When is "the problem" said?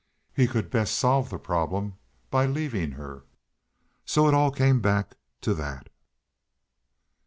1.29-1.99